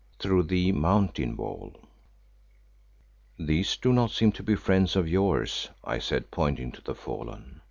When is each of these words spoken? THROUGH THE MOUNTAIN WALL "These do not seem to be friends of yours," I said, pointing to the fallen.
THROUGH 0.17 0.43
THE 0.47 0.71
MOUNTAIN 0.71 1.37
WALL 1.37 1.79
"These 3.37 3.77
do 3.77 3.93
not 3.93 4.09
seem 4.09 4.31
to 4.31 4.41
be 4.41 4.55
friends 4.55 4.95
of 4.95 5.07
yours," 5.07 5.69
I 5.83 5.99
said, 5.99 6.31
pointing 6.31 6.71
to 6.71 6.81
the 6.81 6.95
fallen. 6.95 7.59